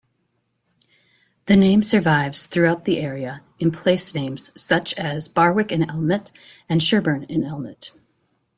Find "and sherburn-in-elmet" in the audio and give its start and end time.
6.67-7.91